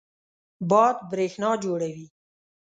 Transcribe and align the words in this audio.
باد 0.69 0.95
برېښنا 1.09 1.51
جوړوي. 1.63 2.07